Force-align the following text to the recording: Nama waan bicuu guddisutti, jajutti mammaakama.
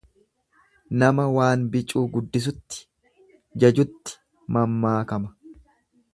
Nama 1.03 1.25
waan 1.35 1.67
bicuu 1.75 2.03
guddisutti, 2.15 2.81
jajutti 3.65 4.19
mammaakama. 4.59 5.33